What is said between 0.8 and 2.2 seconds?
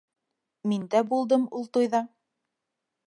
дә булдым ул туйҙа.